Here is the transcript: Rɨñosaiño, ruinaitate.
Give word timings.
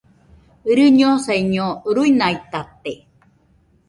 Rɨñosaiño, 0.75 1.67
ruinaitate. 1.95 2.93